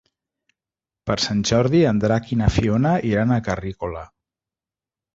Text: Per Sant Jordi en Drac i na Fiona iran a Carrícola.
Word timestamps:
Per 1.09 1.17
Sant 1.25 1.43
Jordi 1.51 1.83
en 1.91 2.01
Drac 2.05 2.33
i 2.33 2.41
na 2.41 2.49
Fiona 2.57 2.97
iran 3.13 3.37
a 3.37 3.41
Carrícola. 3.51 4.07